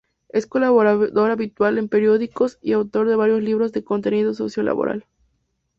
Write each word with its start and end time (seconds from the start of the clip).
Es 0.29 0.47
colaborador 0.47 1.29
habitual 1.29 1.77
en 1.77 1.87
periódicos 1.87 2.57
y 2.63 2.71
autor 2.73 3.07
de 3.07 3.15
varios 3.15 3.43
libros 3.43 3.71
de 3.71 3.83
contenido 3.83 4.33
sociolaboral. 4.33 5.05